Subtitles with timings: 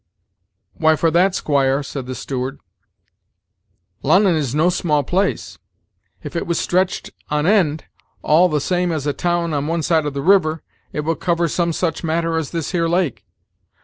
[0.73, 2.59] "Why, for that, squire," said the steward,
[4.03, 5.59] "Lon'on is no small place.
[6.23, 7.83] If it was stretched an end,
[8.23, 11.47] all the same as a town on one side of the river, it would cover
[11.47, 13.23] some such matter as this here lake.